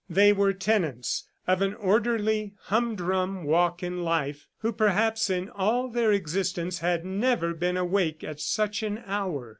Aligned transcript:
They 0.09 0.33
were 0.33 0.51
tenants, 0.51 1.29
of 1.45 1.61
an 1.61 1.75
orderly, 1.75 2.55
humdrum 2.59 3.43
walk 3.43 3.83
in 3.83 4.01
life, 4.03 4.47
who 4.61 4.71
perhaps 4.73 5.29
in 5.29 5.47
all 5.51 5.89
their 5.89 6.11
existence 6.11 6.79
had 6.79 7.05
never 7.05 7.53
been 7.53 7.77
awake 7.77 8.23
at 8.23 8.39
such 8.39 8.81
an 8.81 9.03
hour. 9.05 9.49